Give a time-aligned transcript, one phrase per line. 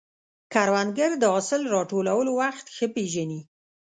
[0.53, 3.41] کروندګر د حاصل راټولولو وخت ښه پېژني